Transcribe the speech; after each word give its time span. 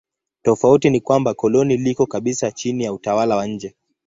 Tofauti 0.43 0.89
ni 0.89 1.01
kwamba 1.01 1.33
koloni 1.33 1.77
liko 1.77 2.05
kabisa 2.05 2.51
chini 2.51 2.83
ya 2.83 2.93
utawala 2.93 3.35
wa 3.35 3.45
nje. 3.47 3.75